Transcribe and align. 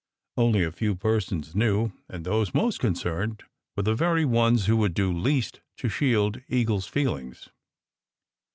Only 0.35 0.63
a 0.63 0.71
few 0.71 0.95
persons 0.95 1.53
knew, 1.53 1.91
and 2.09 2.25
those 2.25 2.55
most 2.55 2.79
concerned 2.79 3.43
were 3.77 3.83
the 3.83 3.93
very 3.93 4.25
ones 4.25 4.65
who 4.65 4.75
would 4.77 4.95
do 4.95 5.13
least 5.13 5.61
to 5.77 5.89
shield 5.89 6.41
Eagle 6.47 6.77
s 6.79 6.87
feel 6.87 7.15
ings. 7.17 7.49